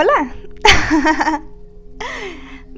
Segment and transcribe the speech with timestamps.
[0.00, 0.32] Hola.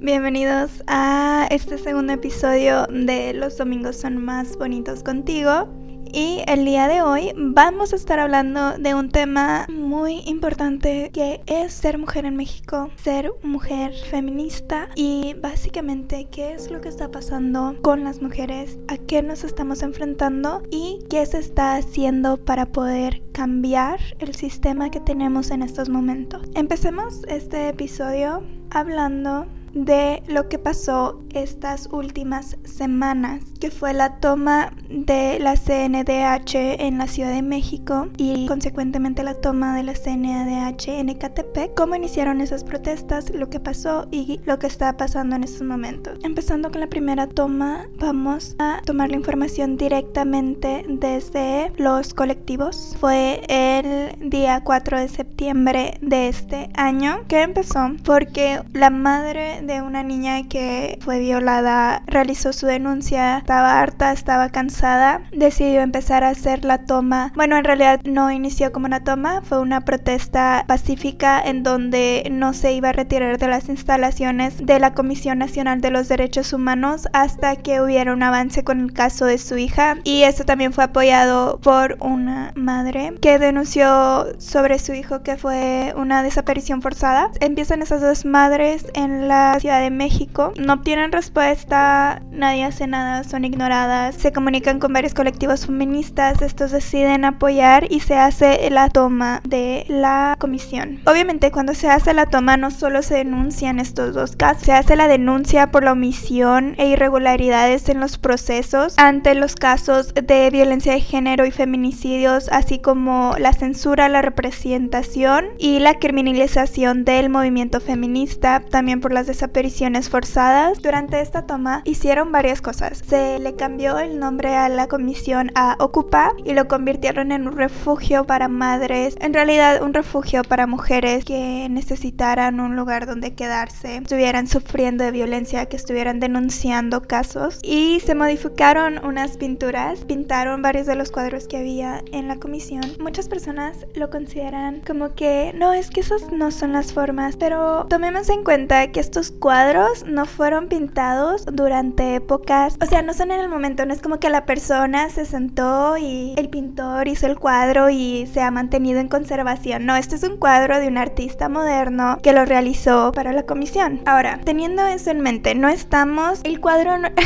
[0.00, 5.68] Bienvenidos a este segundo episodio de Los domingos son más bonitos contigo.
[6.12, 11.40] Y el día de hoy vamos a estar hablando de un tema muy importante que
[11.46, 17.10] es ser mujer en México, ser mujer feminista y básicamente qué es lo que está
[17.10, 22.66] pasando con las mujeres, a qué nos estamos enfrentando y qué se está haciendo para
[22.66, 26.42] poder cambiar el sistema que tenemos en estos momentos.
[26.54, 34.72] Empecemos este episodio hablando de lo que pasó estas últimas semanas, que fue la toma
[34.88, 40.88] de la CNDH en la Ciudad de México y consecuentemente la toma de la CNDH
[40.88, 45.44] en Ecatepec, cómo iniciaron esas protestas, lo que pasó y lo que está pasando en
[45.44, 46.18] estos momentos.
[46.22, 52.96] Empezando con la primera toma, vamos a tomar la información directamente desde los colectivos.
[52.98, 59.82] Fue el día 4 de septiembre de este año que empezó porque la madre de
[59.82, 66.28] una niña que fue violada realizó su denuncia, estaba harta, estaba cansada, decidió empezar a
[66.28, 67.32] hacer la toma.
[67.34, 72.52] Bueno, en realidad no inició como una toma, fue una protesta pacífica en donde no
[72.52, 77.08] se iba a retirar de las instalaciones de la Comisión Nacional de los Derechos Humanos
[77.12, 79.96] hasta que hubiera un avance con el caso de su hija.
[80.04, 85.92] Y esto también fue apoyado por una madre que denunció sobre su hijo que fue
[85.96, 87.32] una desaparición forzada.
[87.40, 90.52] Empiezan esas dos madres en la Ciudad de México.
[90.56, 94.14] No obtienen respuesta, nadie hace nada, son ignoradas.
[94.16, 99.84] Se comunican con varios colectivos feministas, estos deciden apoyar y se hace la toma de
[99.88, 101.00] la comisión.
[101.06, 104.96] Obviamente cuando se hace la toma no solo se denuncian estos dos casos, se hace
[104.96, 110.92] la denuncia por la omisión e irregularidades en los procesos ante los casos de violencia
[110.92, 117.80] de género y feminicidios, así como la censura, la representación y la criminalización del movimiento
[117.80, 120.82] feminista, también por las desapariciones forzadas.
[120.82, 123.02] Durante esta toma hicieron varias cosas.
[123.06, 127.56] Se le cambió el nombre a la comisión a Ocupa y lo convirtieron en un
[127.56, 133.98] refugio para madres, en realidad un refugio para mujeres que necesitaran un lugar donde quedarse,
[133.98, 137.58] estuvieran sufriendo de violencia, que estuvieran denunciando casos.
[137.62, 142.82] Y se modificaron unas pinturas, pintaron varios de los cuadros que había en la comisión.
[143.00, 147.86] Muchas personas lo consideran como que no, es que esas no son las formas, pero
[147.88, 153.40] tomemos en cuenta que estos cuadros no fueron pintados durante épocas, o sea, no en
[153.40, 157.38] el momento, no es como que la persona se sentó y el pintor hizo el
[157.38, 159.86] cuadro y se ha mantenido en conservación.
[159.86, 164.00] No, este es un cuadro de un artista moderno que lo realizó para la comisión.
[164.06, 167.08] Ahora, teniendo eso en mente, no estamos, el cuadro no...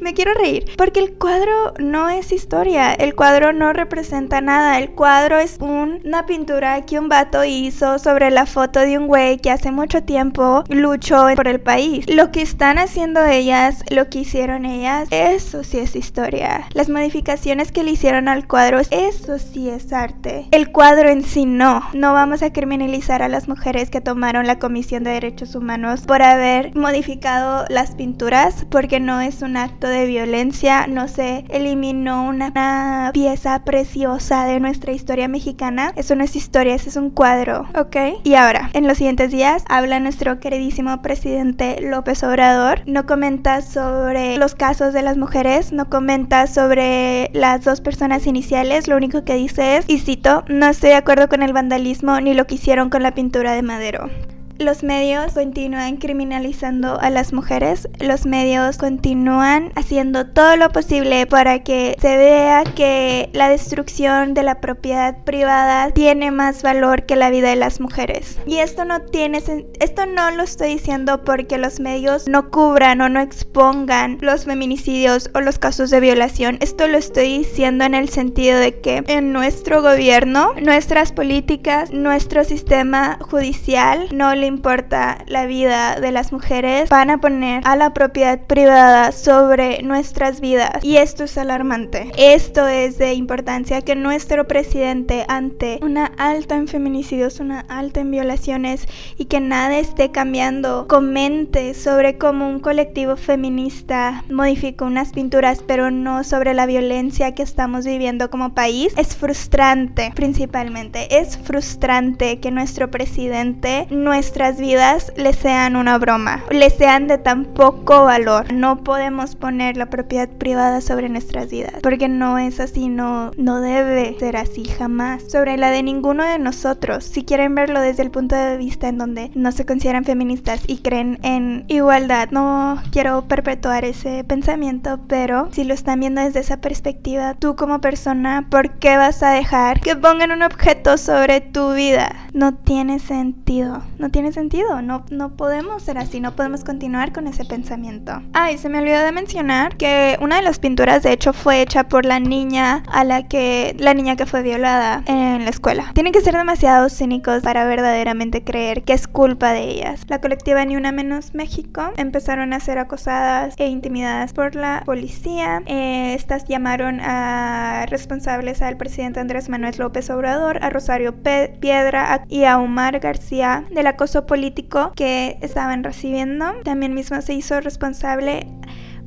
[0.00, 4.90] Me quiero reír, porque el cuadro no es historia, el cuadro no representa nada, el
[4.90, 9.50] cuadro es una pintura que un vato hizo sobre la foto de un güey que
[9.50, 12.08] hace mucho tiempo luchó por el país.
[12.08, 16.66] Lo que están haciendo ellas, lo que hicieron ellas, eso sí es historia.
[16.72, 20.46] Las modificaciones que le hicieron al cuadro, eso sí es arte.
[20.50, 21.82] El cuadro en sí no.
[21.92, 26.22] No vamos a criminalizar a las mujeres que tomaron la Comisión de Derechos Humanos por
[26.22, 33.10] haber modificado las pinturas, porque no es un acto de violencia, no se eliminó una,
[33.12, 35.92] pieza preciosa de nuestra historia mexicana.
[35.96, 37.96] Eso no es historia, eso es un cuadro, ¿ok?
[38.24, 42.82] Y ahora, en los siguientes días, habla nuestro queridísimo presidente presidente López Obrador.
[42.86, 48.88] No comenta sobre los casos de las mujeres, no comenta sobre las dos personas iniciales.
[48.88, 52.34] Lo único que dice es, y cito, no estoy de acuerdo con el vandalismo ni
[52.34, 54.10] lo que hicieron con la pintura de Madero.
[54.58, 61.60] Los medios continúan criminalizando a las mujeres, los medios continúan haciendo todo lo posible para
[61.62, 67.30] que se vea que la destrucción de la propiedad privada tiene más valor que la
[67.30, 68.40] vida de las mujeres.
[68.46, 69.40] Y esto no tiene
[69.78, 75.30] esto no lo estoy diciendo porque los medios no cubran o no expongan los feminicidios
[75.34, 76.58] o los casos de violación.
[76.60, 82.42] Esto lo estoy diciendo en el sentido de que en nuestro gobierno, nuestras políticas, nuestro
[82.42, 87.94] sistema judicial no le importa la vida de las mujeres, van a poner a la
[87.94, 90.82] propiedad privada sobre nuestras vidas.
[90.82, 92.10] Y esto es alarmante.
[92.16, 98.10] Esto es de importancia que nuestro presidente ante una alta en feminicidios, una alta en
[98.10, 98.86] violaciones
[99.16, 105.90] y que nada esté cambiando, comente sobre cómo un colectivo feminista modificó unas pinturas, pero
[105.90, 108.92] no sobre la violencia que estamos viviendo como país.
[108.96, 111.18] Es frustrante, principalmente.
[111.18, 117.18] Es frustrante que nuestro presidente, nuestra nuestras vidas le sean una broma, le sean de
[117.18, 118.52] tan poco valor.
[118.52, 123.60] No podemos poner la propiedad privada sobre nuestras vidas, porque no es así, no, no
[123.60, 125.24] debe ser así jamás.
[125.28, 128.98] Sobre la de ninguno de nosotros, si quieren verlo desde el punto de vista en
[128.98, 135.48] donde no se consideran feministas y creen en igualdad, no quiero perpetuar ese pensamiento, pero
[135.50, 139.80] si lo están viendo desde esa perspectiva, tú como persona, ¿por qué vas a dejar
[139.80, 142.14] que pongan un objeto sobre tu vida?
[142.34, 147.26] No tiene sentido, no tiene sentido, no, no podemos ser así, no podemos continuar con
[147.26, 148.22] ese pensamiento.
[148.32, 151.88] Ay, se me olvidó de mencionar que una de las pinturas de hecho fue hecha
[151.88, 155.90] por la niña a la que, la niña que fue violada en la escuela.
[155.94, 160.02] Tienen que ser demasiado cínicos para verdaderamente creer que es culpa de ellas.
[160.08, 165.62] La colectiva Ni Una Menos México empezaron a ser acosadas e intimidadas por la policía.
[165.66, 172.44] Eh, estas llamaron a responsables al presidente Andrés Manuel López Obrador, a Rosario Piedra y
[172.44, 176.46] a Omar García del acoso político que estaban recibiendo.
[176.64, 178.46] También mismo se hizo responsable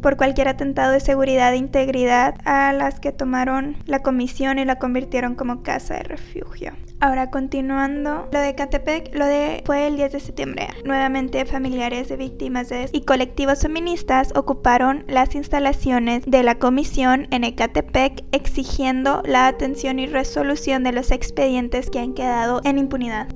[0.01, 4.77] por cualquier atentado de seguridad e integridad a las que tomaron la comisión y la
[4.77, 6.73] convirtieron como casa de refugio.
[6.99, 10.67] Ahora continuando, lo de Catepec, lo de fue el 10 de septiembre.
[10.85, 18.23] Nuevamente familiares de víctimas y colectivos feministas ocuparon las instalaciones de la comisión en Ecatepec
[18.31, 23.27] exigiendo la atención y resolución de los expedientes que han quedado en impunidad.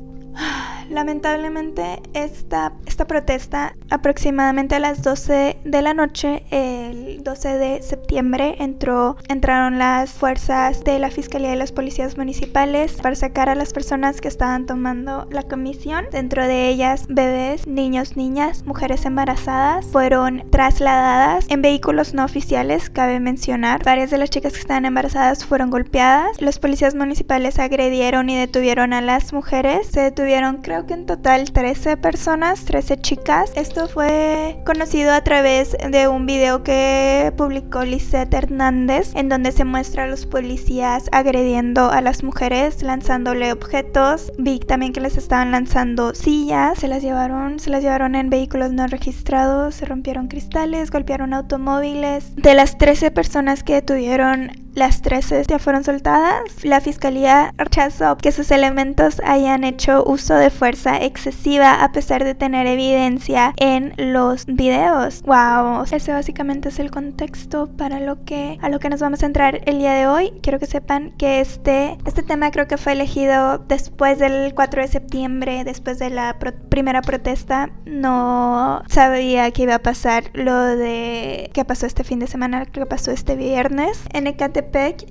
[0.90, 8.56] Lamentablemente esta, esta protesta aproximadamente a las 12 de la noche, el 12 de septiembre,
[8.60, 13.74] entró, entraron las fuerzas de la Fiscalía y las policías municipales para sacar a las
[13.74, 16.06] personas que estaban tomando la comisión.
[16.12, 23.20] Dentro de ellas bebés, niños, niñas, mujeres embarazadas fueron trasladadas en vehículos no oficiales, cabe
[23.20, 23.84] mencionar.
[23.84, 26.42] Varias de las chicas que estaban embarazadas fueron golpeadas.
[26.42, 29.88] Los policías municipales agredieron y detuvieron a las mujeres.
[29.88, 33.50] Se detuvieron creo creo que en total 13 personas, 13 chicas.
[33.56, 39.64] Esto fue conocido a través de un video que publicó Lisette Hernández, en donde se
[39.64, 44.34] muestra a los policías agrediendo a las mujeres, lanzándole objetos.
[44.38, 48.74] Vi también que les estaban lanzando sillas, se las llevaron, se las llevaron en vehículos
[48.74, 52.36] no registrados, se rompieron cristales, golpearon automóviles.
[52.36, 56.44] De las 13 personas que detuvieron las 13 ya fueron soltadas.
[56.64, 62.36] La fiscalía rechazó que sus elementos hayan hecho uso de fuerza excesiva a pesar de
[62.36, 65.22] tener evidencia en los videos.
[65.24, 69.26] Wow, ese básicamente es el contexto para lo que a lo que nos vamos a
[69.26, 70.34] entrar el día de hoy.
[70.42, 74.88] Quiero que sepan que este este tema creo que fue elegido después del 4 de
[74.90, 76.38] septiembre, después de la
[76.70, 77.70] primera protesta.
[77.86, 82.86] No sabía que iba a pasar lo de que pasó este fin de semana, que
[82.86, 84.65] pasó este viernes en Ecatepec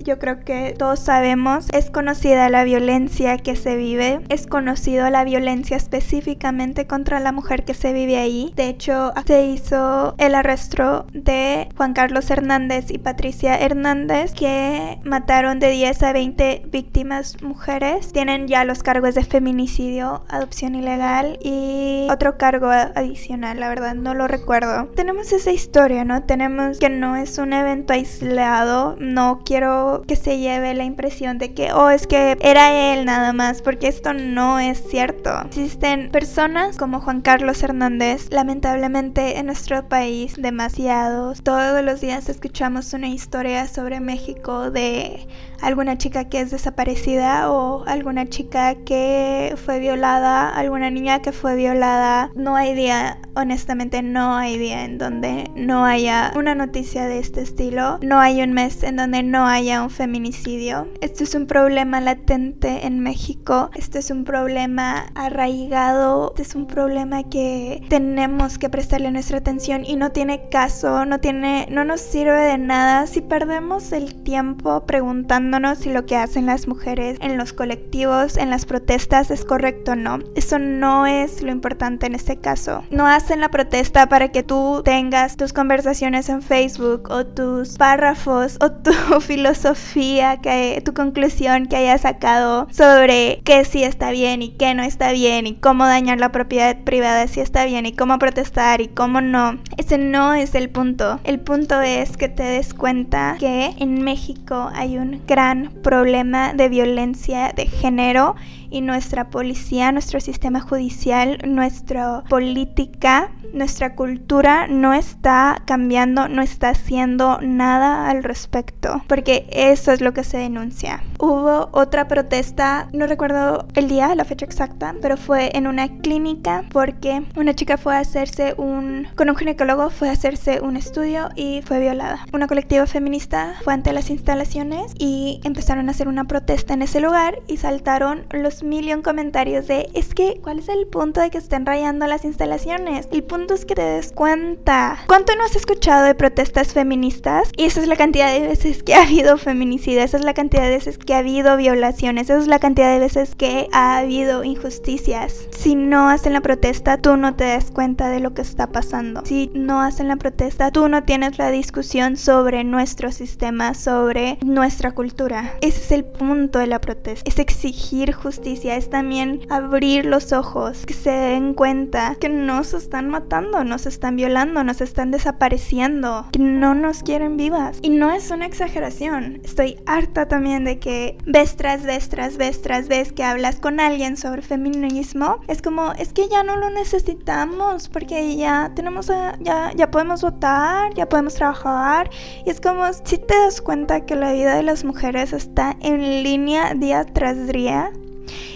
[0.05, 5.25] yo creo que todos sabemos, es conocida la violencia que se vive, es conocido la
[5.25, 8.53] violencia específicamente contra la mujer que se vive ahí.
[8.57, 15.61] De hecho, se hizo el arresto de Juan Carlos Hernández y Patricia Hernández, que mataron
[15.61, 18.13] de 10 a 20 víctimas mujeres.
[18.13, 24.15] Tienen ya los cargos de feminicidio, adopción ilegal y otro cargo adicional, la verdad no
[24.15, 24.87] lo recuerdo.
[24.95, 26.23] Tenemos esa historia, ¿no?
[26.25, 31.55] Tenemos que no es un evento aislado, no quiero que se lleve la impresión de
[31.55, 35.31] que, oh, es que era él nada más, porque esto no es cierto.
[35.47, 41.43] Existen personas como Juan Carlos Hernández, lamentablemente en nuestro país, demasiados.
[41.43, 45.27] Todos los días escuchamos una historia sobre México de
[45.61, 51.57] alguna chica que es desaparecida o alguna chica que fue violada, alguna niña que fue
[51.57, 52.31] violada.
[52.35, 57.41] No hay día, honestamente, no hay día en donde no haya una noticia de este
[57.41, 57.99] estilo.
[58.03, 60.87] No hay un mes en donde no haya un feminicidio.
[61.01, 63.71] Esto es un problema latente en México.
[63.75, 66.31] Esto es un problema arraigado.
[66.31, 71.21] Este es un problema que tenemos que prestarle nuestra atención y no tiene caso, no
[71.21, 76.47] tiene, no nos sirve de nada si perdemos el tiempo preguntando si lo que hacen
[76.47, 80.19] las mujeres en los colectivos, en las protestas es correcto o no.
[80.35, 82.85] Eso no es lo importante en este caso.
[82.91, 88.59] No hacen la protesta para que tú tengas tus conversaciones en Facebook o tus párrafos
[88.61, 88.93] o tu
[89.25, 94.83] filosofía, que tu conclusión que hayas sacado sobre qué sí está bien y qué no
[94.83, 98.89] está bien y cómo dañar la propiedad privada si está bien y cómo protestar y
[98.89, 99.59] cómo no.
[99.77, 101.21] Ese no es el punto.
[101.25, 106.69] El punto es que te des cuenta que en México hay un gran problema de
[106.69, 108.37] violencia de género
[108.75, 116.71] y nuestra policía, nuestro sistema judicial, nuestra política, nuestra cultura no está cambiando, no está
[116.71, 121.05] haciendo nada al respecto, porque eso es lo que se denuncia.
[121.19, 126.65] Hubo otra protesta, no recuerdo el día, la fecha exacta, pero fue en una clínica
[126.71, 131.29] porque una chica fue a hacerse un, con un ginecólogo fue a hacerse un estudio
[131.37, 132.27] y fue violada.
[132.33, 137.01] Una colectiva feminista fue ante las instalaciones y empezaron a hacer una protesta en ese
[137.01, 141.39] lugar y saltaron los millón comentarios de es que, ¿cuál es el punto de que
[141.39, 143.09] estén rayando las instalaciones?
[143.13, 144.99] El punto es que te des cuenta.
[145.07, 147.51] ¿Cuánto no has escuchado de protestas feministas?
[147.57, 150.63] Y esa es la cantidad de veces que ha habido feminicidio, esa es la cantidad
[150.63, 154.45] de veces que ha habido violaciones, esa es la cantidad de veces que ha habido
[154.45, 155.49] injusticias.
[155.51, 159.23] Si no hacen la protesta, tú no te das cuenta de lo que está pasando.
[159.25, 164.93] Si no hacen la protesta, tú no tienes la discusión sobre nuestro sistema, sobre nuestra
[164.93, 165.55] cultura.
[165.61, 167.29] Ese es el punto de la protesta.
[167.29, 173.09] Es exigir justicia, es también abrir los ojos, que se den cuenta que nos están
[173.09, 177.79] matando, nos están violando, nos están desapareciendo, que no nos quieren vivas.
[177.83, 179.41] Y no es una exageración.
[179.45, 180.94] Estoy harta también de que
[181.27, 185.41] ves tras ves tras ves tras ves que hablas con alguien sobre feminismo.
[185.49, 189.07] Es como, es que ya no lo necesitamos porque ya tenemos,
[189.41, 192.11] ya, ya podemos votar, ya podemos trabajar.
[192.47, 196.23] Y es como si te das cuenta que la vida de las mujeres está en
[196.23, 197.91] línea día tras día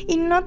[0.06, 0.44] y no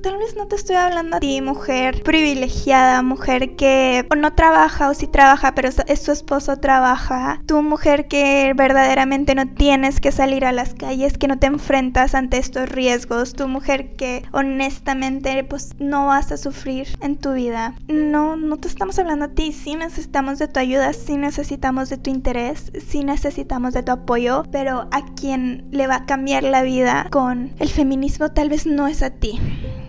[0.00, 4.94] tal vez no te estoy hablando a ti, mujer privilegiada, mujer que no trabaja o
[4.94, 7.42] sí trabaja, pero es su esposo trabaja.
[7.46, 12.14] Tu mujer que verdaderamente no tienes que salir a las calles, que no te enfrentas
[12.14, 13.34] ante estos riesgos.
[13.34, 17.74] Tu mujer que honestamente pues no vas a sufrir en tu vida.
[17.88, 19.52] No, no te estamos hablando a ti.
[19.52, 24.44] Sí necesitamos de tu ayuda, sí necesitamos de tu interés, sí necesitamos de tu apoyo,
[24.50, 28.86] pero a quien le va a cambiar la vida con el feminismo tal vez no
[28.86, 29.40] es a ti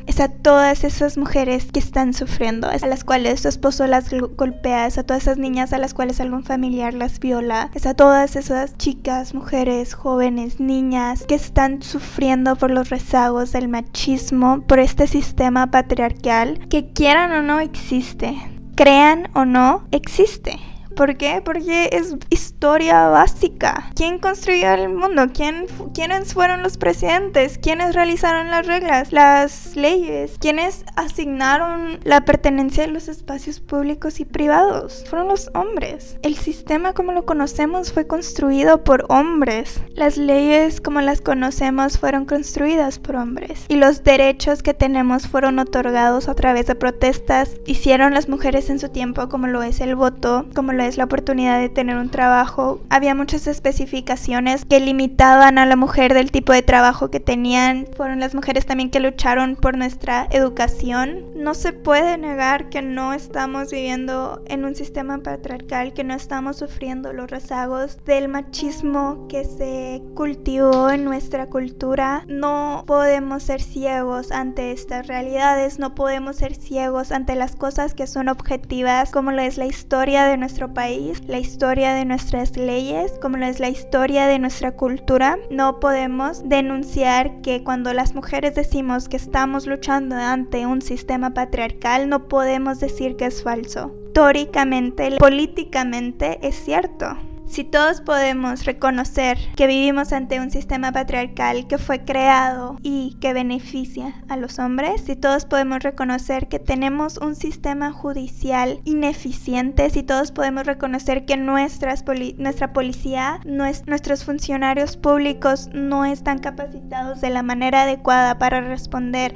[0.07, 4.87] es a todas esas mujeres que están sufriendo, a las cuales su esposo las golpea,
[4.87, 8.35] es a todas esas niñas a las cuales algún familiar las viola, es a todas
[8.35, 15.07] esas chicas, mujeres, jóvenes, niñas que están sufriendo por los rezagos del machismo, por este
[15.07, 18.35] sistema patriarcal que quieran o no existe,
[18.75, 20.59] crean o no existe.
[20.95, 21.41] ¿Por qué?
[21.43, 23.89] Porque es historia básica.
[23.95, 25.27] ¿Quién construyó el mundo?
[25.33, 27.57] ¿Quién, ¿Quiénes fueron los presidentes?
[27.57, 30.35] ¿Quiénes realizaron las reglas, las leyes?
[30.39, 35.03] ¿Quiénes asignaron la pertenencia de los espacios públicos y privados?
[35.09, 36.17] Fueron los hombres.
[36.21, 39.81] El sistema como lo conocemos fue construido por hombres.
[39.95, 43.65] Las leyes como las conocemos fueron construidas por hombres.
[43.69, 47.55] Y los derechos que tenemos fueron otorgados a través de protestas.
[47.65, 51.05] Hicieron las mujeres en su tiempo como lo es el voto, como lo es la
[51.05, 52.81] oportunidad de tener un trabajo.
[52.89, 57.87] Había muchas especificaciones que limitaban a la mujer del tipo de trabajo que tenían.
[57.95, 61.25] Fueron las mujeres también que lucharon por nuestra educación.
[61.35, 66.57] No se puede negar que no estamos viviendo en un sistema patriarcal, que no estamos
[66.57, 72.23] sufriendo los rezagos del machismo que se cultivó en nuestra cultura.
[72.27, 78.07] No podemos ser ciegos ante estas realidades, no podemos ser ciegos ante las cosas que
[78.07, 83.13] son objetivas, como lo es la historia de nuestro país, la historia de nuestras leyes,
[83.21, 85.37] como es la historia de nuestra cultura.
[85.49, 92.09] No podemos denunciar que cuando las mujeres decimos que estamos luchando ante un sistema patriarcal,
[92.09, 93.93] no podemos decir que es falso.
[94.07, 97.17] Históricamente, políticamente es cierto.
[97.51, 103.33] Si todos podemos reconocer que vivimos ante un sistema patriarcal que fue creado y que
[103.33, 110.01] beneficia a los hombres, si todos podemos reconocer que tenemos un sistema judicial ineficiente, si
[110.01, 112.05] todos podemos reconocer que nuestras
[112.37, 119.35] nuestra policía, nuestros funcionarios públicos no están capacitados de la manera adecuada para responder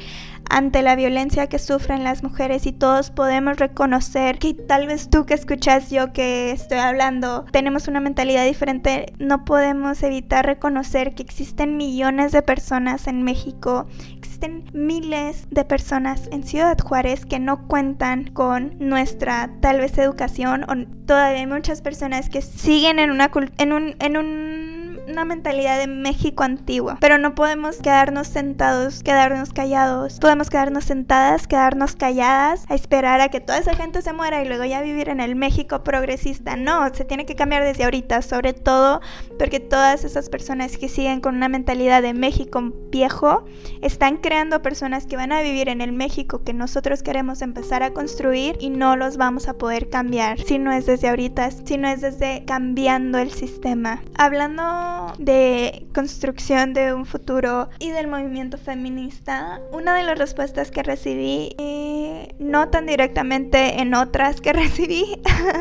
[0.49, 5.25] ante la violencia que sufren las mujeres y todos podemos reconocer que tal vez tú
[5.25, 11.23] que escuchas yo que estoy hablando tenemos una mentalidad diferente, no podemos evitar reconocer que
[11.23, 13.87] existen millones de personas en México,
[14.17, 20.63] existen miles de personas en Ciudad Juárez que no cuentan con nuestra tal vez educación
[20.63, 24.74] o todavía hay muchas personas que siguen en una en un en un
[25.07, 26.97] una mentalidad de México antigua.
[26.99, 30.19] Pero no podemos quedarnos sentados, quedarnos callados.
[30.19, 34.47] Podemos quedarnos sentadas, quedarnos calladas, a esperar a que toda esa gente se muera y
[34.47, 36.55] luego ya vivir en el México progresista.
[36.55, 39.01] No, se tiene que cambiar desde ahorita, sobre todo
[39.37, 43.45] porque todas esas personas que siguen con una mentalidad de México viejo
[43.81, 47.91] están creando personas que van a vivir en el México que nosotros queremos empezar a
[47.91, 51.87] construir y no los vamos a poder cambiar si no es desde ahorita, si no
[51.87, 54.01] es desde cambiando el sistema.
[54.17, 60.83] Hablando de construcción de un futuro y del movimiento feminista, una de las respuestas que
[60.83, 65.05] recibí, eh, no tan directamente en otras que recibí,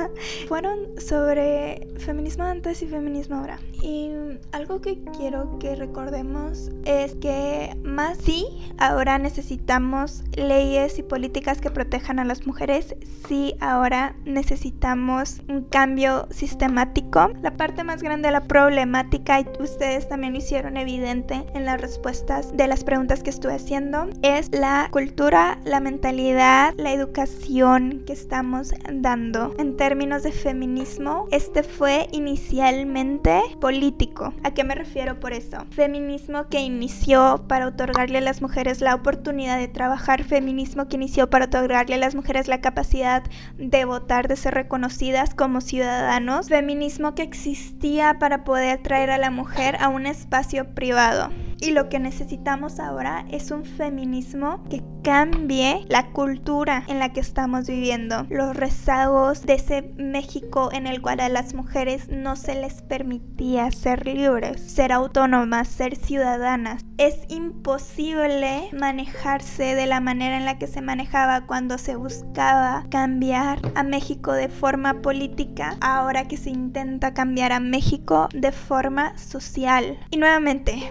[0.48, 3.58] fueron sobre feminismo antes y feminismo ahora.
[3.82, 4.10] Y
[4.52, 8.46] algo que quiero que recordemos es que más sí,
[8.78, 12.96] ahora necesitamos leyes y políticas que protejan a las mujeres,
[13.28, 17.30] sí, ahora necesitamos un cambio sistemático.
[17.42, 21.80] La parte más grande de la problemática, y ustedes también lo hicieron evidente en las
[21.80, 28.12] respuestas de las preguntas que estuve haciendo, es la cultura, la mentalidad, la educación que
[28.12, 29.54] estamos dando.
[29.58, 34.34] En términos de feminismo, este fue inicialmente político.
[34.42, 35.64] ¿A qué me refiero por eso?
[35.70, 41.30] Feminismo que inició para otorgarle a las mujeres la oportunidad de trabajar, feminismo que inició
[41.30, 43.22] para otorgarle a las mujeres la capacidad
[43.56, 49.30] de votar, de ser reconocidas como ciudadanos, feminismo que existía para poder traer a la
[49.30, 51.30] mujer a un espacio privado.
[51.64, 57.20] Y lo que necesitamos ahora es un feminismo que cambie la cultura en la que
[57.20, 58.26] estamos viviendo.
[58.28, 63.70] Los rezagos de ese México en el cual a las mujeres no se les permitía
[63.70, 66.84] ser libres, ser autónomas, ser ciudadanas.
[66.98, 73.58] Es imposible manejarse de la manera en la que se manejaba cuando se buscaba cambiar
[73.74, 79.98] a México de forma política, ahora que se intenta cambiar a México de forma social.
[80.10, 80.90] Y nuevamente,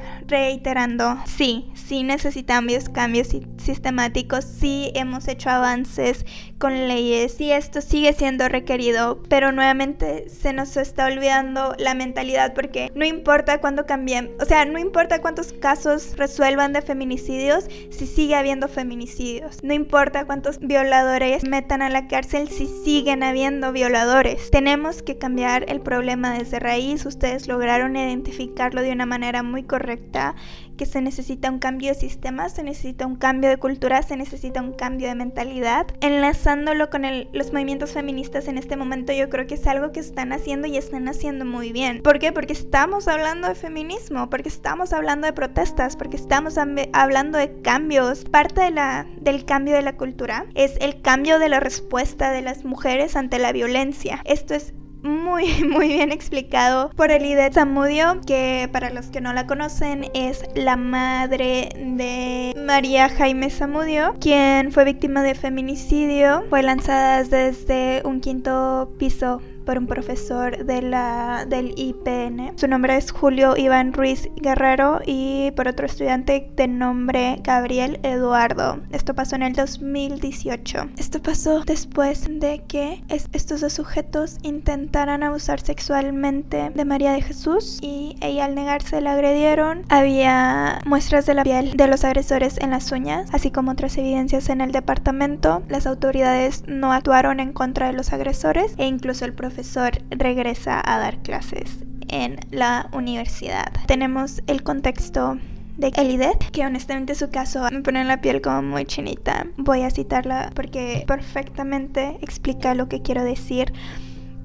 [0.63, 3.27] reiterando, sí, sí necesitamos cambios
[3.57, 6.25] sistemáticos, sí hemos hecho avances
[6.57, 12.53] con leyes y esto sigue siendo requerido, pero nuevamente se nos está olvidando la mentalidad
[12.53, 18.07] porque no importa cuándo cambien, o sea, no importa cuántos casos resuelvan de feminicidios si
[18.07, 24.49] sigue habiendo feminicidios, no importa cuántos violadores metan a la cárcel si siguen habiendo violadores.
[24.49, 30.35] Tenemos que cambiar el problema desde raíz, ustedes lograron identificarlo de una manera muy correcta
[30.77, 34.61] que se necesita un cambio de sistema, se necesita un cambio de cultura, se necesita
[34.61, 35.87] un cambio de mentalidad.
[36.01, 40.33] Enlazándolo con los movimientos feministas en este momento, yo creo que es algo que están
[40.33, 42.01] haciendo y están haciendo muy bien.
[42.01, 42.31] ¿Por qué?
[42.31, 48.25] Porque estamos hablando de feminismo, porque estamos hablando de protestas, porque estamos hablando de cambios.
[48.25, 52.41] Parte de la, del cambio de la cultura es el cambio de la respuesta de
[52.41, 54.21] las mujeres ante la violencia.
[54.25, 54.73] Esto es
[55.03, 60.43] muy, muy bien explicado por Elide Zamudio, que para los que no la conocen es
[60.55, 66.43] la madre de María Jaime Zamudio, quien fue víctima de feminicidio.
[66.49, 72.57] Fue lanzada desde un quinto piso por un profesor de la, del IPN.
[72.57, 78.81] Su nombre es Julio Iván Ruiz Guerrero y por otro estudiante de nombre Gabriel Eduardo.
[78.91, 80.89] Esto pasó en el 2018.
[80.97, 87.79] Esto pasó después de que estos dos sujetos intentaran abusar sexualmente de María de Jesús
[87.81, 89.83] y ella al negarse la agredieron.
[89.89, 94.49] Había muestras de la piel de los agresores en las uñas, así como otras evidencias
[94.49, 95.63] en el departamento.
[95.69, 100.81] Las autoridades no actuaron en contra de los agresores e incluso el profesor profesor regresa
[100.83, 103.71] a dar clases en la universidad.
[103.85, 105.37] Tenemos el contexto
[105.77, 109.45] de Elidet, que honestamente su caso me pone la piel como muy chinita.
[109.57, 113.73] Voy a citarla porque perfectamente explica lo que quiero decir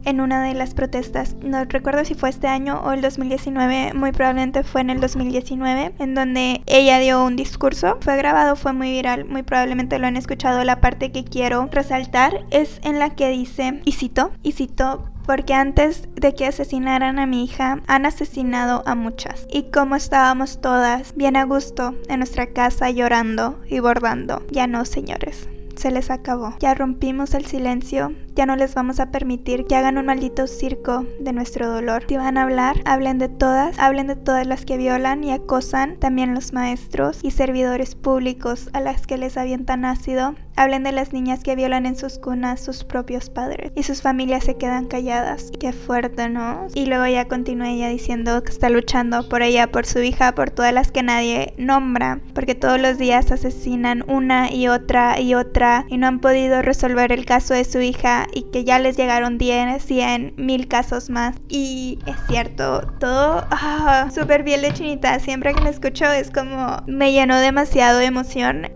[0.09, 1.37] en una de las protestas.
[1.43, 5.95] No recuerdo si fue este año o el 2019, muy probablemente fue en el 2019,
[5.99, 7.99] en donde ella dio un discurso.
[8.01, 10.65] Fue grabado, fue muy viral, muy probablemente lo han escuchado.
[10.65, 15.53] La parte que quiero resaltar es en la que dice, y cito, y cito, porque
[15.53, 19.47] antes de que asesinaran a mi hija, han asesinado a muchas.
[19.53, 24.87] Y como estábamos todas bien a gusto en nuestra casa llorando y bordando, ya no,
[24.87, 26.55] señores se les acabó.
[26.59, 31.05] Ya rompimos el silencio, ya no les vamos a permitir que hagan un maldito circo
[31.19, 32.05] de nuestro dolor.
[32.09, 35.97] Si van a hablar, hablen de todas, hablen de todas las que violan y acosan,
[35.97, 40.37] también los maestros y servidores públicos a las que les avientan ácido.
[40.55, 44.45] Hablen de las niñas que violan en sus cunas sus propios padres y sus familias
[44.45, 45.53] se quedan calladas.
[45.59, 46.67] Qué fuerte, ¿no?
[46.75, 50.51] Y luego ya continúa ella diciendo que está luchando por ella, por su hija, por
[50.51, 55.87] todas las que nadie nombra, porque todos los días asesinan una y otra y otra
[55.89, 59.39] y no han podido resolver el caso de su hija y que ya les llegaron
[59.39, 61.37] 10, 100, mil casos más.
[61.49, 65.19] Y es cierto, todo ah, súper bien de chinita.
[65.21, 68.69] Siempre que la escucho es como me llenó demasiado de emoción.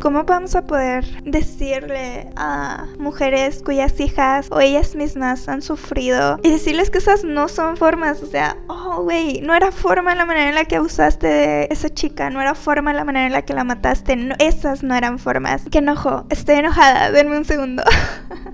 [0.00, 6.50] ¿Cómo vamos a poder decirle a mujeres cuyas hijas o ellas mismas han sufrido y
[6.50, 8.22] decirles que esas no son formas?
[8.22, 11.88] O sea, oh, güey, no era forma la manera en la que abusaste de esa
[11.88, 15.64] chica, no era forma la manera en la que la mataste, esas no eran formas.
[15.70, 17.82] Qué enojo, estoy enojada, denme un segundo.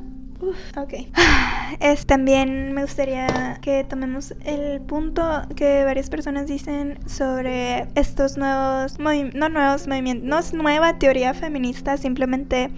[0.77, 0.95] ok.
[1.81, 8.99] Es, también me gustaría que tomemos el punto que varias personas dicen sobre estos nuevos,
[8.99, 12.71] no nuevos movimientos, no es nueva teoría feminista, simplemente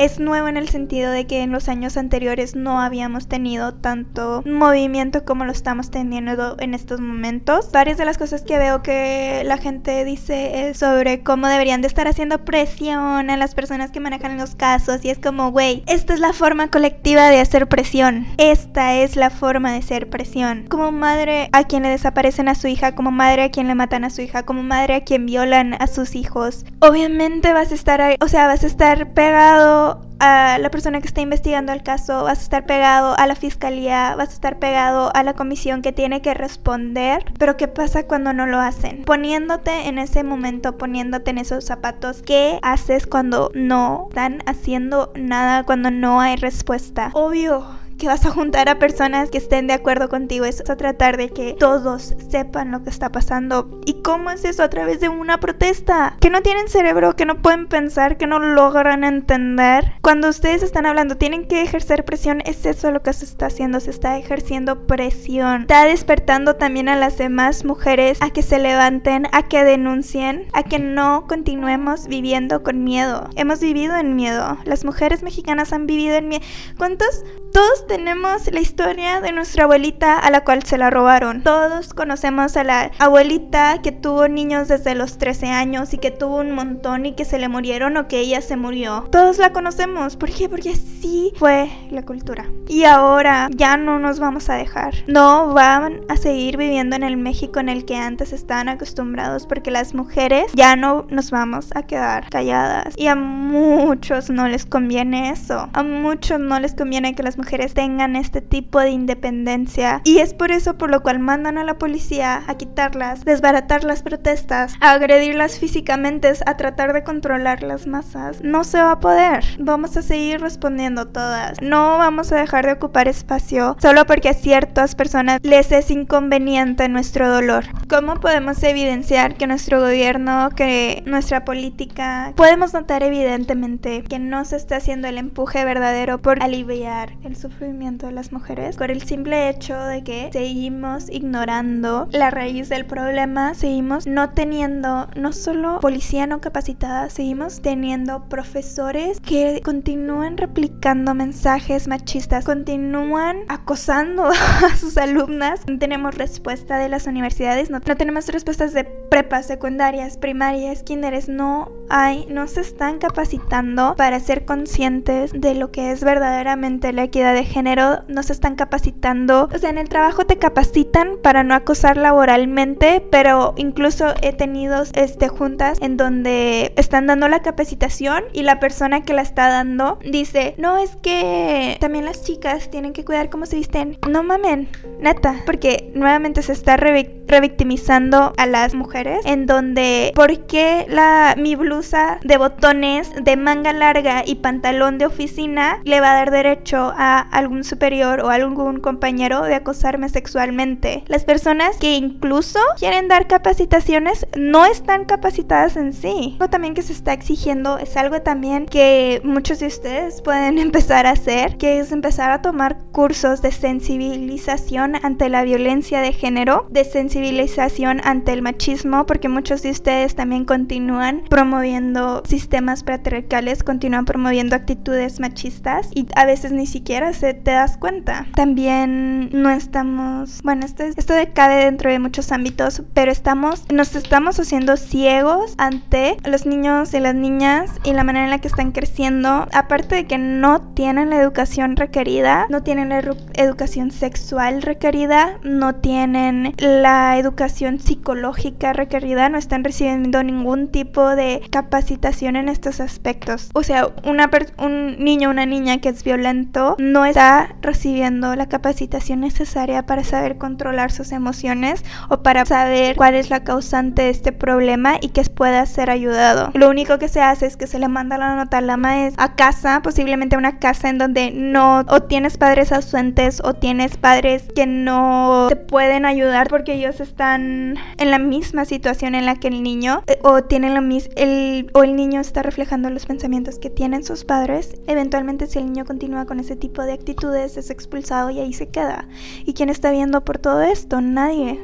[0.00, 4.42] es nuevo en el sentido de que en los años anteriores no habíamos tenido tanto
[4.46, 7.70] movimiento como lo estamos teniendo en estos momentos.
[7.70, 11.88] Varias de las cosas que veo que la gente dice es sobre cómo deberían de
[11.88, 16.14] estar haciendo presión a las personas que manejan los casos y es como, güey, esta
[16.14, 18.26] es la forma colectiva de hacer presión.
[18.38, 20.64] Esta es la forma de hacer presión.
[20.70, 24.04] Como madre a quien le desaparecen a su hija, como madre a quien le matan
[24.04, 26.64] a su hija, como madre a quien violan a sus hijos.
[26.78, 31.20] Obviamente vas a estar, o sea, vas a estar pegado a la persona que está
[31.20, 35.22] investigando el caso, vas a estar pegado a la fiscalía, vas a estar pegado a
[35.22, 37.24] la comisión que tiene que responder.
[37.38, 39.04] Pero ¿qué pasa cuando no lo hacen?
[39.04, 45.64] Poniéndote en ese momento, poniéndote en esos zapatos, ¿qué haces cuando no están haciendo nada,
[45.64, 47.10] cuando no hay respuesta?
[47.14, 51.18] Obvio que vas a juntar a personas que estén de acuerdo contigo, es a tratar
[51.18, 53.78] de que todos sepan lo que está pasando.
[53.84, 54.62] ¿Y cómo es eso?
[54.62, 56.16] A través de una protesta.
[56.18, 59.92] Que no tienen cerebro, que no pueden pensar, que no logran entender.
[60.00, 63.80] Cuando ustedes están hablando, tienen que ejercer presión, es eso lo que se está haciendo,
[63.80, 65.62] se está ejerciendo presión.
[65.62, 70.62] Está despertando también a las demás mujeres a que se levanten, a que denuncien, a
[70.62, 73.28] que no continuemos viviendo con miedo.
[73.36, 74.56] Hemos vivido en miedo.
[74.64, 76.44] Las mujeres mexicanas han vivido en miedo.
[76.78, 77.24] ¿Cuántos?
[77.52, 81.42] Todos tenemos la historia de nuestra abuelita a la cual se la robaron.
[81.42, 86.36] Todos conocemos a la abuelita que tuvo niños desde los 13 años y que tuvo
[86.36, 89.08] un montón y que se le murieron o que ella se murió.
[89.10, 90.16] Todos la conocemos.
[90.16, 90.48] ¿Por qué?
[90.48, 92.46] Porque así fue la cultura.
[92.68, 94.94] Y ahora ya no nos vamos a dejar.
[95.08, 99.72] No van a seguir viviendo en el México en el que antes estaban acostumbrados porque
[99.72, 102.94] las mujeres ya no nos vamos a quedar calladas.
[102.96, 105.68] Y a muchos no les conviene eso.
[105.72, 110.34] A muchos no les conviene que las mujeres tengan este tipo de independencia y es
[110.34, 114.92] por eso por lo cual mandan a la policía a quitarlas, desbaratar las protestas, a
[114.92, 118.42] agredirlas físicamente, a tratar de controlar las masas.
[118.42, 119.42] No se va a poder.
[119.58, 121.62] Vamos a seguir respondiendo todas.
[121.62, 126.90] No vamos a dejar de ocupar espacio solo porque a ciertas personas les es inconveniente
[126.90, 127.64] nuestro dolor.
[127.88, 134.56] ¿Cómo podemos evidenciar que nuestro gobierno, que nuestra política, podemos notar evidentemente que no se
[134.56, 139.48] está haciendo el empuje verdadero por aliviar el sufrimiento de las mujeres por el simple
[139.48, 146.26] hecho de que seguimos ignorando la raíz del problema, seguimos no teniendo no solo policía
[146.26, 154.24] no capacitada, seguimos teniendo profesores que continúan replicando mensajes machistas, continúan acosando
[154.72, 155.60] a sus alumnas.
[155.68, 161.28] No tenemos respuesta de las universidades, no, no tenemos respuestas de prepas, secundarias, primarias, kinderes,
[161.28, 167.04] no hay, no se están capacitando para ser conscientes de lo que es verdaderamente la
[167.04, 169.48] equidad de género, no se están capacitando.
[169.54, 174.82] O sea, en el trabajo te capacitan para no acosar laboralmente, pero incluso he tenido
[174.94, 179.98] este, juntas en donde están dando la capacitación y la persona que la está dando
[180.04, 183.98] dice, no, es que también las chicas tienen que cuidar cómo se visten.
[184.08, 184.68] No mamen,
[185.00, 191.54] neta, porque nuevamente se está revictimizando a las mujeres en donde, ¿por qué la, mi
[191.56, 196.92] blusa de botones, de manga larga y pantalón de oficina le va a dar derecho
[196.96, 201.04] a algún superior o algún compañero de acosarme sexualmente.
[201.08, 206.36] Las personas que incluso quieren dar capacitaciones no están capacitadas en sí.
[206.40, 211.06] Algo también que se está exigiendo es algo también que muchos de ustedes pueden empezar
[211.06, 216.66] a hacer, que es empezar a tomar cursos de sensibilización ante la violencia de género,
[216.70, 224.04] de sensibilización ante el machismo, porque muchos de ustedes también continúan promoviendo sistemas patriarcales, continúan
[224.04, 228.26] promoviendo actitudes machistas y a veces ni siquiera se te das cuenta.
[228.34, 234.38] También no estamos, bueno, esto, esto decae dentro de muchos ámbitos, pero estamos, nos estamos
[234.38, 238.72] haciendo ciegos ante los niños y las niñas y la manera en la que están
[238.72, 239.46] creciendo.
[239.52, 243.02] Aparte de que no tienen la educación requerida, no tienen la
[243.34, 251.42] educación sexual requerida, no tienen la educación psicológica requerida, no están recibiendo ningún tipo de
[251.50, 253.50] capacitación en estos aspectos.
[253.54, 258.48] O sea, una un niño o una niña que es violento no está recibiendo la
[258.48, 264.10] capacitación necesaria para saber controlar sus emociones o para saber cuál es la causante de
[264.10, 266.50] este problema y que pueda ser ayudado.
[266.54, 269.22] Lo único que se hace es que se le manda la nota a la maestra
[269.24, 273.96] a casa, posiblemente a una casa en donde no o tienes padres ausentes o tienes
[273.96, 279.36] padres que no te pueden ayudar porque ellos están en la misma situación en la
[279.36, 280.80] que el niño eh, o tienen la,
[281.16, 285.66] el, o el niño está reflejando los pensamientos que tienen sus padres, eventualmente si el
[285.66, 289.08] niño continúa con ese tipo de actitudes es expulsado y ahí se queda.
[289.44, 291.00] ¿Y quién está viendo por todo esto?
[291.00, 291.60] Nadie.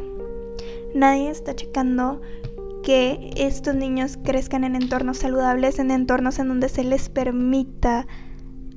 [0.95, 2.21] Nadie está checando
[2.83, 8.07] que estos niños crezcan en entornos saludables, en entornos en donde se les permita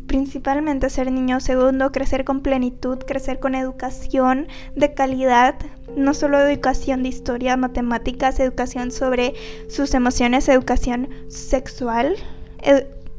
[0.08, 1.44] principalmente ser niños.
[1.44, 5.56] Segundo, crecer con plenitud, crecer con educación de calidad,
[5.96, 9.36] no solo educación de historia, matemáticas, educación sobre
[9.70, 12.16] sus emociones, educación sexual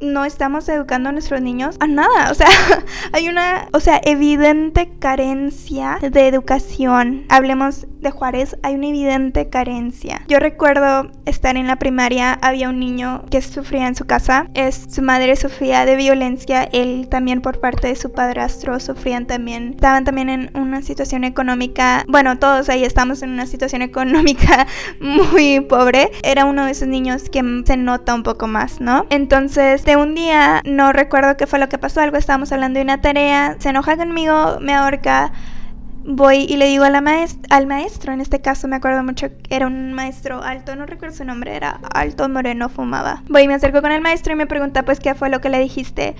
[0.01, 2.31] no estamos educando a nuestros niños a nada.
[2.31, 2.49] O sea,
[3.13, 7.25] hay una, o sea, evidente carencia de educación.
[7.29, 10.23] Hablemos de Juárez, hay una evidente carencia.
[10.29, 14.49] Yo recuerdo estar en la primaria, había un niño que sufría en su casa.
[14.55, 19.71] Es, su madre sufría de violencia, él también por parte de su padrastro sufrían también,
[19.75, 24.67] estaban también en una situación económica, bueno, todos ahí estamos en una situación económica
[25.01, 26.11] muy pobre.
[26.23, 29.07] Era uno de esos niños que se nota un poco más, ¿no?
[29.11, 33.01] Entonces, un día, no recuerdo qué fue lo que pasó, algo estábamos hablando de una
[33.01, 35.33] tarea, se enoja conmigo, me ahorca,
[36.11, 37.01] voy y le digo a la
[37.51, 41.25] al maestro, en este caso me acuerdo mucho, era un maestro alto, no recuerdo su
[41.25, 43.23] nombre, era alto, moreno, fumaba.
[43.29, 45.49] Voy y me acerco con el maestro y me pregunta pues qué fue lo que
[45.49, 46.15] le dijiste.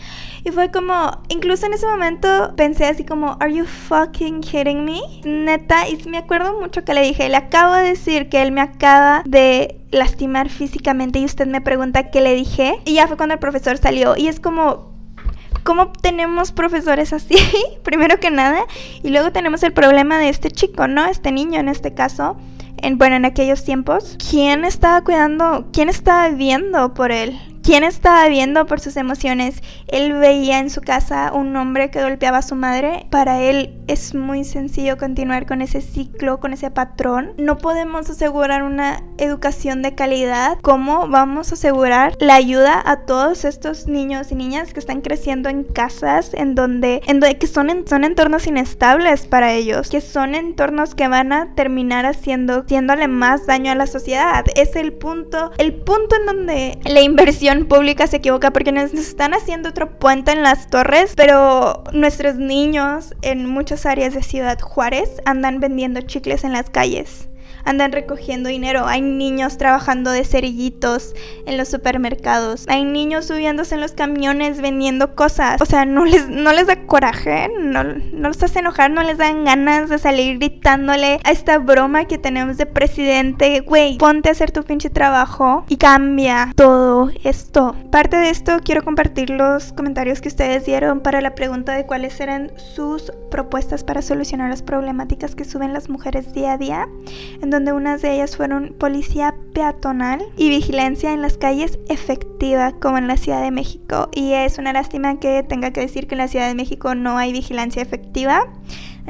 [0.45, 5.01] Y fue como, incluso en ese momento pensé así como, ¿Are you fucking kidding me?
[5.25, 8.61] Neta, y me acuerdo mucho que le dije, le acabo de decir que él me
[8.61, 12.81] acaba de lastimar físicamente y usted me pregunta qué le dije.
[12.85, 14.90] Y ya fue cuando el profesor salió y es como,
[15.63, 17.37] ¿Cómo tenemos profesores así?
[17.83, 18.65] Primero que nada.
[19.03, 21.07] Y luego tenemos el problema de este chico, ¿no?
[21.07, 22.37] Este niño en este caso.
[22.79, 24.17] En, bueno, en aquellos tiempos.
[24.31, 25.67] ¿Quién estaba cuidando?
[25.73, 27.39] ¿Quién estaba viendo por él?
[27.63, 29.63] ¿Quién estaba viendo por sus emociones?
[29.87, 33.07] Él veía en su casa un hombre que golpeaba a su madre.
[33.11, 37.35] Para él es muy sencillo continuar con ese ciclo, con ese patrón.
[37.37, 40.57] No podemos asegurar una educación de calidad.
[40.63, 45.51] ¿Cómo vamos a asegurar la ayuda a todos estos niños y niñas que están creciendo
[45.51, 49.91] en casas en donde, en donde que son, son entornos inestables para ellos?
[49.91, 54.47] Que son entornos que van a terminar haciendo, haciéndole más daño a la sociedad.
[54.57, 59.35] Es el punto, el punto en donde la inversión pública se equivoca porque nos están
[59.35, 65.21] haciendo otro puente en las torres, pero nuestros niños en muchas áreas de Ciudad Juárez
[65.25, 67.30] andan vendiendo chicles en las calles
[67.65, 68.87] andan recogiendo dinero.
[68.87, 71.15] Hay niños trabajando de cerillitos
[71.47, 72.65] en los supermercados.
[72.69, 75.61] Hay niños subiéndose en los camiones vendiendo cosas.
[75.61, 79.19] O sea, no les, no les da coraje, no, no los hace enojar, no les
[79.19, 83.61] dan ganas de salir gritándole a esta broma que tenemos de presidente.
[83.61, 87.75] Güey, ponte a hacer tu pinche trabajo y cambia todo esto.
[87.91, 92.21] Parte de esto quiero compartir los comentarios que ustedes dieron para la pregunta de cuáles
[92.21, 96.89] eran sus propuestas para solucionar las problemáticas que suben las mujeres día a día
[97.51, 103.07] donde unas de ellas fueron policía peatonal y vigilancia en las calles efectiva, como en
[103.07, 104.09] la Ciudad de México.
[104.15, 107.19] Y es una lástima que tenga que decir que en la Ciudad de México no
[107.19, 108.49] hay vigilancia efectiva.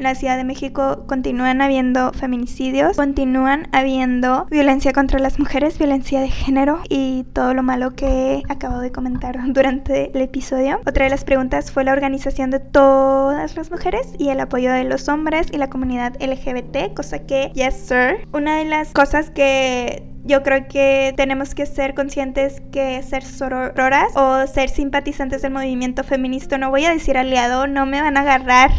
[0.01, 6.23] En la Ciudad de México continúan habiendo feminicidios, continúan habiendo violencia contra las mujeres, violencia
[6.23, 10.81] de género y todo lo malo que acabo de comentar durante el episodio.
[10.87, 14.85] Otra de las preguntas fue la organización de todas las mujeres y el apoyo de
[14.85, 20.03] los hombres y la comunidad LGBT, cosa que, yes sir, una de las cosas que
[20.25, 26.05] yo creo que tenemos que ser conscientes que ser sororas o ser simpatizantes del movimiento
[26.05, 28.71] feminista, no voy a decir aliado, no me van a agarrar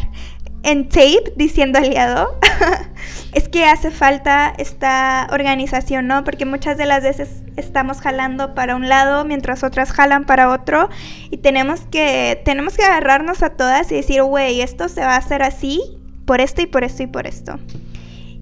[0.64, 2.38] en tape diciendo aliado.
[3.34, 6.24] es que hace falta esta organización, ¿no?
[6.24, 10.90] Porque muchas de las veces estamos jalando para un lado mientras otras jalan para otro
[11.30, 15.18] y tenemos que tenemos que agarrarnos a todas y decir, "Güey, esto se va a
[15.18, 15.82] hacer así
[16.26, 17.60] por esto y por esto y por esto."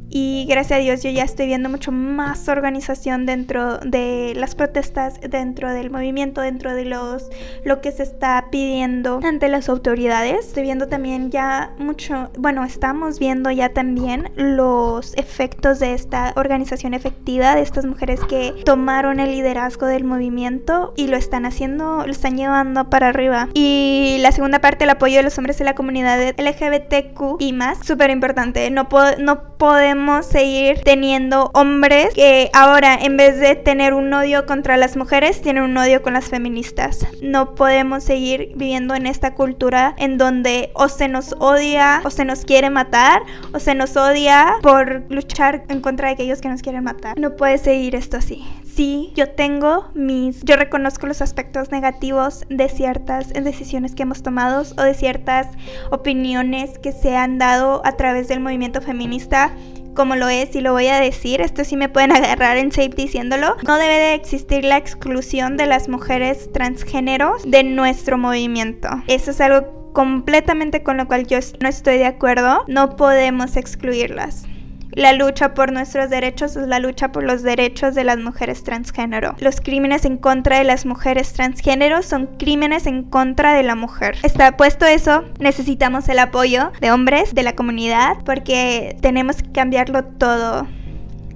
[0.10, 5.20] Y gracias a Dios yo ya estoy viendo mucho más organización dentro de las protestas,
[5.22, 7.30] dentro del movimiento, dentro de los
[7.64, 10.48] lo que se está pidiendo ante las autoridades.
[10.48, 16.94] Estoy viendo también ya mucho, bueno, estamos viendo ya también los efectos de esta organización
[16.94, 22.12] efectiva, de estas mujeres que tomaron el liderazgo del movimiento y lo están haciendo, lo
[22.12, 23.50] están llevando para arriba.
[23.54, 27.86] Y la segunda parte, el apoyo de los hombres en la comunidad LGBTQ y más,
[27.86, 28.70] súper importante.
[28.72, 28.88] No,
[29.20, 34.96] no podemos seguir teniendo hombres que ahora en vez de tener un odio contra las
[34.96, 37.06] mujeres, tienen un odio con las feministas.
[37.22, 42.26] No podemos seguir viviendo en esta cultura en donde o se nos odia o se
[42.26, 43.22] nos quiere matar
[43.54, 47.20] o se nos odia por luchar en contra de aquellos que nos quieren matar.
[47.20, 48.46] No puede seguir esto así.
[48.64, 54.64] Sí, yo tengo mis, yo reconozco los aspectos negativos de ciertas decisiones que hemos tomado
[54.78, 55.48] o de ciertas
[55.92, 59.52] opiniones que se han dado a través del movimiento feminista
[60.00, 62.92] como lo es y lo voy a decir, esto sí me pueden agarrar en safe
[62.96, 68.88] diciéndolo, no debe de existir la exclusión de las mujeres transgéneros de nuestro movimiento.
[69.08, 74.46] Eso es algo completamente con lo cual yo no estoy de acuerdo, no podemos excluirlas.
[74.92, 79.36] La lucha por nuestros derechos es la lucha por los derechos de las mujeres transgénero.
[79.40, 84.18] Los crímenes en contra de las mujeres transgénero son crímenes en contra de la mujer.
[84.24, 90.04] Está puesto eso, necesitamos el apoyo de hombres, de la comunidad, porque tenemos que cambiarlo
[90.04, 90.68] todo.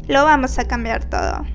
[0.07, 1.45] Lo vamos a cambiar todo.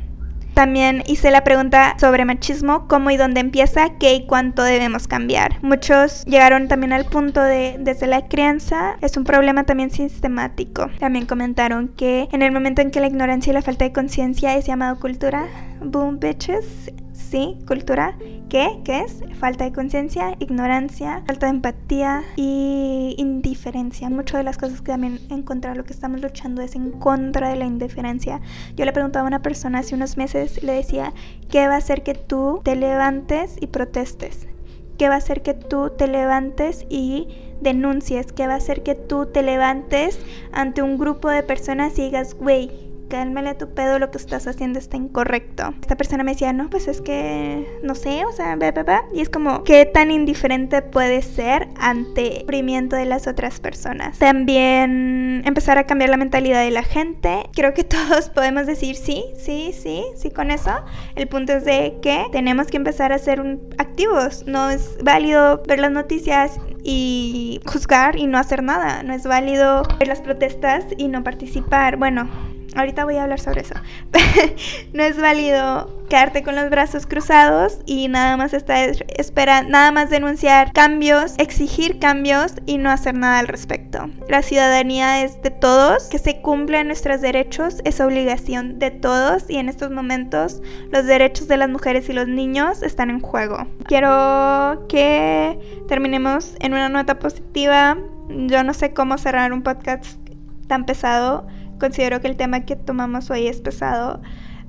[0.58, 5.62] También hice la pregunta sobre machismo, cómo y dónde empieza, qué y cuánto debemos cambiar.
[5.62, 10.90] Muchos llegaron también al punto de desde la crianza es un problema también sistemático.
[10.98, 14.56] También comentaron que en el momento en que la ignorancia y la falta de conciencia
[14.56, 15.46] es llamado cultura,
[15.80, 16.90] boom bitches,
[17.30, 18.16] sí, cultura,
[18.48, 18.80] ¿qué?
[18.84, 19.22] ¿Qué es?
[19.38, 24.08] Falta de conciencia, ignorancia, falta de empatía y indiferencia.
[24.08, 27.50] Muchas de las cosas que también en contra lo que estamos luchando es en contra
[27.50, 28.40] de la indiferencia.
[28.76, 31.12] Yo le preguntaba a una persona hace unos meses, le decía,
[31.50, 34.48] ¿qué va a hacer que tú te levantes y protestes?
[34.96, 37.28] ¿Qué va a hacer que tú te levantes y
[37.60, 38.32] denuncies?
[38.32, 40.18] ¿Qué va a hacer que tú te levantes
[40.52, 44.78] ante un grupo de personas y digas, güey, cálmale tu pedo, lo que estás haciendo
[44.78, 45.74] está incorrecto.
[45.80, 49.20] Esta persona me decía, no, pues es que, no sé, o sea, bla, bla, Y
[49.20, 54.18] es como, ¿qué tan indiferente puede ser ante el sufrimiento de las otras personas?
[54.18, 57.48] También empezar a cambiar la mentalidad de la gente.
[57.54, 60.84] Creo que todos podemos decir sí, sí, sí, sí con eso.
[61.14, 64.44] El punto es de que tenemos que empezar a ser activos.
[64.46, 69.02] No es válido ver las noticias y juzgar y no hacer nada.
[69.02, 71.96] No es válido ver las protestas y no participar.
[71.96, 72.28] Bueno,
[72.76, 73.74] Ahorita voy a hablar sobre eso.
[74.92, 80.10] no es válido quedarte con los brazos cruzados y nada más estar espera, nada más
[80.10, 84.08] denunciar cambios, exigir cambios y no hacer nada al respecto.
[84.28, 89.56] La ciudadanía es de todos, que se cumplan nuestros derechos es obligación de todos y
[89.56, 93.66] en estos momentos los derechos de las mujeres y los niños están en juego.
[93.84, 97.98] Quiero que terminemos en una nota positiva.
[98.28, 100.18] Yo no sé cómo cerrar un podcast
[100.66, 101.46] tan pesado
[101.78, 104.20] considero que el tema que tomamos hoy es pesado.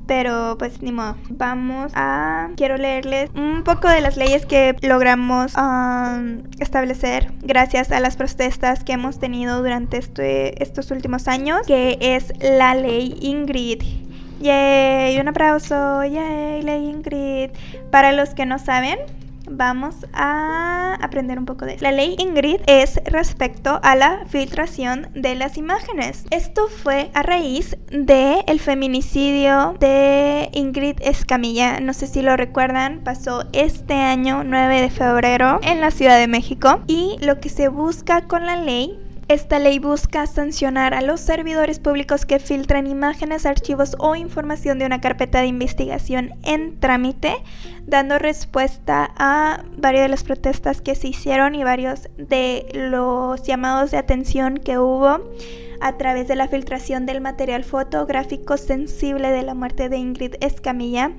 [0.08, 1.18] Pero pues ni modo.
[1.30, 2.50] Vamos a...
[2.58, 5.54] Quiero leerles un poco de las leyes que logramos
[6.60, 11.60] establecer gracias a las protestas que hemos tenido durante este, estos últimos años.
[11.68, 13.84] Que es la ley Ingrid.
[14.42, 16.04] Yay, un aplauso.
[16.04, 17.52] Yay, ley Ingrid.
[17.92, 18.98] Para los que no saben,
[19.50, 21.84] vamos a aprender un poco de eso.
[21.84, 26.26] La ley Ingrid es respecto a la filtración de las imágenes.
[26.32, 31.80] Esto fue a raíz de el feminicidio de Ingrid Escamilla.
[31.80, 36.28] No sé si lo recuerdan, pasó este año 9 de febrero en la Ciudad de
[36.28, 38.98] México y lo que se busca con la ley
[39.30, 44.88] esta ley busca sancionar a los servidores públicos que filtran imágenes, archivos o información de
[44.88, 47.36] una carpeta de investigación en trámite,
[47.86, 53.92] dando respuesta a varias de las protestas que se hicieron y varios de los llamados
[53.92, 55.20] de atención que hubo
[55.80, 61.12] a través de la filtración del material fotográfico sensible de la muerte de Ingrid Escamilla,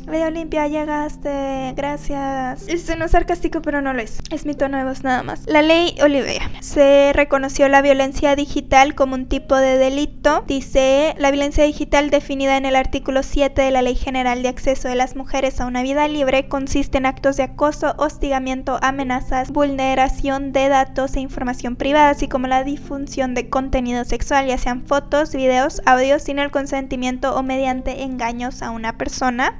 [0.08, 1.74] Ve Olimpia, llegaste.
[1.76, 2.66] Gracias.
[2.66, 4.20] Es no sarcástico, pero no lo es.
[4.30, 5.42] Es mi tono de voz nada más.
[5.46, 6.50] La ley Olivia.
[6.60, 10.44] Se reconoció la violencia digital como un tipo de delito.
[10.46, 14.88] Dice la violencia digital definida en el artículo 7 de la Ley General de Acceso
[14.88, 20.52] de las Mujeres a una Vida Libre consiste en actos de acoso, hostigamiento, amenazas, vulneración
[20.52, 25.34] de datos e información privada, así como la difusión de contenido sexual, ya sean fotos,
[25.34, 29.54] videos, audios sin el consentimiento o mediante engaños a una persona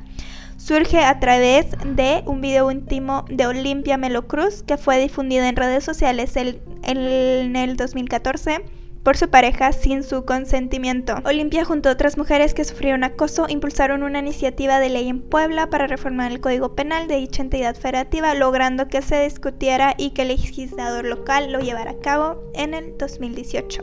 [0.68, 5.82] surge a través de un video íntimo de Olimpia Melocruz que fue difundido en redes
[5.82, 8.62] sociales en el 2014
[9.08, 11.14] por su pareja sin su consentimiento.
[11.24, 15.70] Olimpia junto a otras mujeres que sufrieron acoso impulsaron una iniciativa de ley en Puebla
[15.70, 20.20] para reformar el Código Penal de dicha entidad federativa, logrando que se discutiera y que
[20.20, 23.82] el legislador local lo llevara a cabo en el 2018.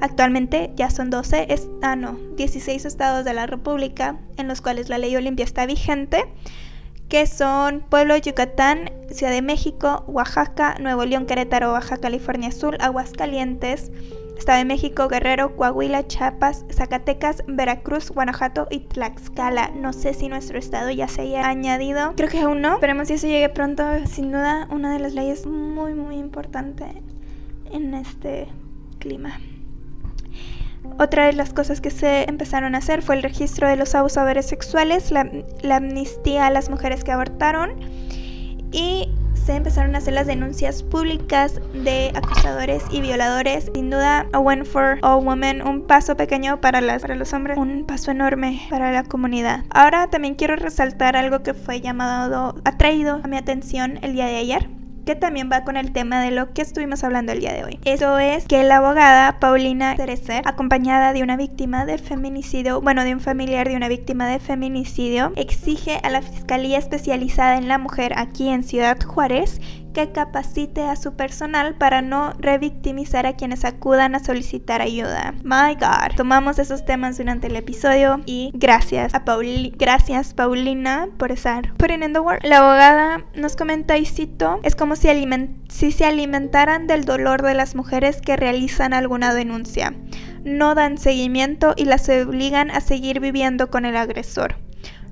[0.00, 1.46] Actualmente ya son 12,
[1.82, 6.24] ah, no, 16 estados de la República en los cuales la ley Olimpia está vigente
[7.08, 13.92] que son Pueblo, Yucatán, Ciudad de México, Oaxaca, Nuevo León, Querétaro, Baja California Sur, Aguascalientes,
[14.36, 19.70] Estado de México, Guerrero, Coahuila, Chiapas, Zacatecas, Veracruz, Guanajuato y Tlaxcala.
[19.74, 22.12] No sé si nuestro estado ya se haya añadido.
[22.16, 22.74] Creo que aún no.
[22.74, 23.82] Esperemos que eso llegue pronto.
[24.06, 26.84] Sin duda, una de las leyes muy, muy importante
[27.72, 28.48] en este
[28.98, 29.40] clima.
[30.98, 34.46] Otra de las cosas que se empezaron a hacer fue el registro de los abusadores
[34.46, 35.28] sexuales, la,
[35.62, 37.72] la amnistía a las mujeres que abortaron
[38.72, 43.70] y se empezaron a hacer las denuncias públicas de acosadores y violadores.
[43.74, 47.58] Sin duda, a win for all women, un paso pequeño para, las, para los hombres,
[47.58, 49.64] un paso enorme para la comunidad.
[49.70, 54.36] Ahora también quiero resaltar algo que fue llamado, atraído a mi atención el día de
[54.36, 54.75] ayer
[55.06, 57.78] que también va con el tema de lo que estuvimos hablando el día de hoy.
[57.84, 63.14] Eso es que la abogada Paulina Cerecer, acompañada de una víctima de feminicidio, bueno, de
[63.14, 68.14] un familiar de una víctima de feminicidio, exige a la Fiscalía Especializada en la Mujer
[68.16, 69.60] aquí en Ciudad Juárez
[69.96, 75.32] que capacite a su personal para no revictimizar a quienes acudan a solicitar ayuda.
[75.42, 76.14] My God.
[76.18, 82.02] Tomamos esos temas durante el episodio y gracias a Pauli gracias Paulina por estar putting
[82.02, 82.44] in the work.
[82.44, 85.08] La abogada nos comenta y cito, es como si,
[85.70, 89.94] si se alimentaran del dolor de las mujeres que realizan alguna denuncia.
[90.44, 94.56] No dan seguimiento y las obligan a seguir viviendo con el agresor.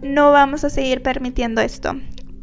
[0.03, 1.95] No vamos a seguir permitiendo esto.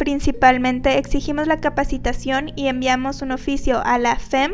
[0.02, 4.52] Principalmente exigimos la capacitación y enviamos un oficio a la FEM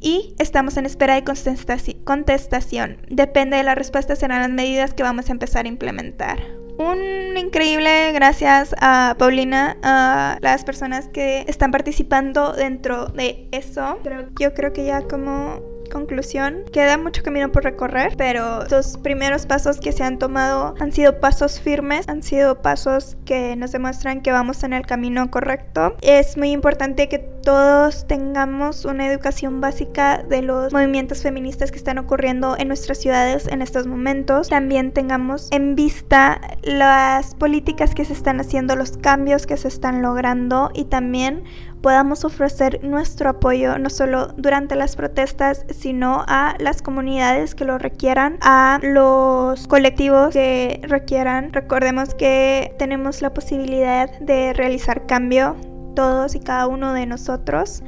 [0.00, 2.96] y estamos en espera de contestación.
[3.10, 6.42] Depende de la respuesta serán las medidas que vamos a empezar a implementar.
[6.78, 13.98] Un increíble gracias a Paulina, a las personas que están participando dentro de eso.
[14.38, 15.60] yo creo que ya como
[15.90, 20.92] conclusión, queda mucho camino por recorrer, pero los primeros pasos que se han tomado han
[20.92, 25.96] sido pasos firmes, han sido pasos que nos demuestran que vamos en el camino correcto.
[26.00, 31.98] Es muy importante que todos tengamos una educación básica de los movimientos feministas que están
[31.98, 34.48] ocurriendo en nuestras ciudades en estos momentos.
[34.48, 40.02] También tengamos en vista las políticas que se están haciendo, los cambios que se están
[40.02, 41.44] logrando y también
[41.82, 47.78] podamos ofrecer nuestro apoyo no solo durante las protestas, sino a las comunidades que lo
[47.78, 51.52] requieran, a los colectivos que requieran.
[51.52, 55.56] Recordemos que tenemos la posibilidad de realizar cambio,
[55.94, 57.82] todos y cada uno de nosotros.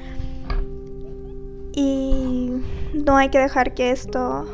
[1.74, 2.52] Y
[2.94, 4.46] no hay que dejar que esto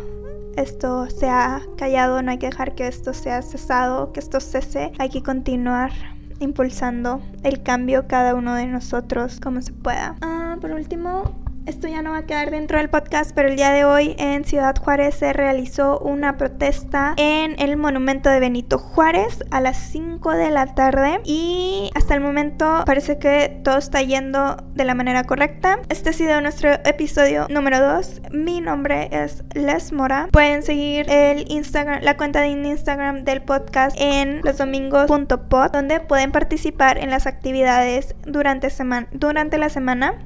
[0.57, 5.09] esto sea callado, no hay que dejar que esto sea cesado, que esto cese, hay
[5.09, 5.93] que continuar
[6.41, 10.16] impulsando el cambio cada uno de nosotros como se pueda.
[10.20, 13.70] Ah, por último, esto ya no va a quedar dentro del podcast, pero el día
[13.70, 19.44] de hoy en Ciudad Juárez se realizó una protesta en el monumento de Benito Juárez
[19.50, 24.56] a las 5 de la tarde y hasta el momento parece que todo está yendo
[24.74, 25.80] de la manera correcta.
[25.90, 28.22] Este ha sido nuestro episodio número 2.
[28.32, 30.28] Mi nombre es Les Mora.
[30.32, 36.96] Pueden seguir el Instagram, la cuenta de Instagram del podcast en losdomingos.pod donde pueden participar
[36.96, 40.18] en las actividades durante, semana, durante la semana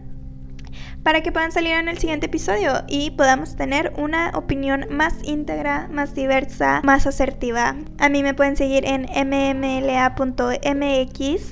[1.02, 5.88] para que puedan salir en el siguiente episodio y podamos tener una opinión más íntegra,
[5.90, 7.76] más diversa, más asertiva.
[7.98, 10.26] A mí me pueden seguir en mmla.mx,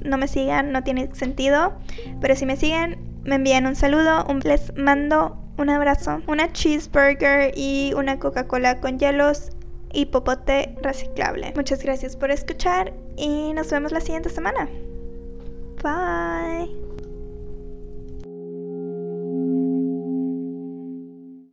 [0.04, 1.72] no me sigan, no tiene sentido,
[2.20, 7.92] pero si me siguen, me envían un saludo, les mando un abrazo, una cheeseburger y
[7.94, 9.50] una Coca-Cola con hielos
[9.92, 11.52] y popote reciclable.
[11.56, 14.68] Muchas gracias por escuchar y nos vemos la siguiente semana.
[15.82, 17.09] Bye.